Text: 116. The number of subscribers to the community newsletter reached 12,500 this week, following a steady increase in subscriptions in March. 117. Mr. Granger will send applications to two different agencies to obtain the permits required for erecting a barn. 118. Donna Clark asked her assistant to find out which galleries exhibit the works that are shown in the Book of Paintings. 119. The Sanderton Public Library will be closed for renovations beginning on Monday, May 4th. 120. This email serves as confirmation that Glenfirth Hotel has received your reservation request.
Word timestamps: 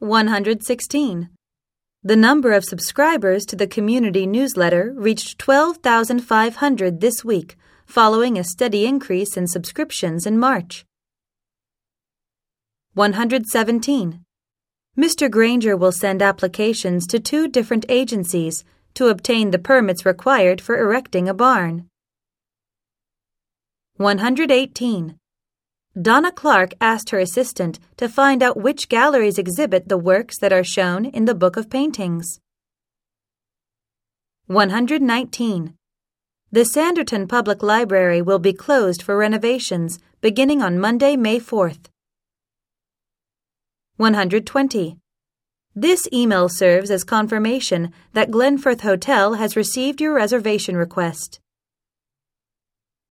116. 0.00 1.28
The 2.04 2.14
number 2.14 2.52
of 2.52 2.64
subscribers 2.64 3.44
to 3.46 3.56
the 3.56 3.66
community 3.66 4.28
newsletter 4.28 4.94
reached 4.96 5.40
12,500 5.40 7.00
this 7.00 7.24
week, 7.24 7.56
following 7.84 8.38
a 8.38 8.44
steady 8.44 8.86
increase 8.86 9.36
in 9.36 9.48
subscriptions 9.48 10.24
in 10.24 10.38
March. 10.38 10.86
117. 12.94 14.24
Mr. 14.96 15.28
Granger 15.28 15.76
will 15.76 15.90
send 15.90 16.22
applications 16.22 17.04
to 17.08 17.18
two 17.18 17.48
different 17.48 17.84
agencies 17.88 18.64
to 18.94 19.08
obtain 19.08 19.50
the 19.50 19.58
permits 19.58 20.06
required 20.06 20.60
for 20.60 20.78
erecting 20.78 21.28
a 21.28 21.34
barn. 21.34 21.88
118. 23.96 25.18
Donna 26.00 26.30
Clark 26.30 26.74
asked 26.80 27.10
her 27.10 27.18
assistant 27.18 27.80
to 27.96 28.08
find 28.08 28.40
out 28.40 28.56
which 28.56 28.88
galleries 28.88 29.36
exhibit 29.36 29.88
the 29.88 29.98
works 29.98 30.38
that 30.38 30.52
are 30.52 30.62
shown 30.62 31.06
in 31.06 31.24
the 31.24 31.34
Book 31.34 31.56
of 31.56 31.68
Paintings. 31.68 32.38
119. 34.46 35.74
The 36.52 36.64
Sanderton 36.64 37.28
Public 37.28 37.64
Library 37.64 38.22
will 38.22 38.38
be 38.38 38.52
closed 38.52 39.02
for 39.02 39.16
renovations 39.16 39.98
beginning 40.20 40.62
on 40.62 40.78
Monday, 40.78 41.16
May 41.16 41.40
4th. 41.40 41.86
120. 43.96 44.98
This 45.74 46.08
email 46.12 46.48
serves 46.48 46.92
as 46.92 47.02
confirmation 47.02 47.92
that 48.12 48.30
Glenfirth 48.30 48.82
Hotel 48.82 49.34
has 49.34 49.56
received 49.56 50.00
your 50.00 50.14
reservation 50.14 50.76
request. 50.76 51.40